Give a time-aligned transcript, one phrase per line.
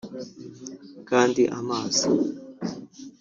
[1.09, 2.05] Kandi amazi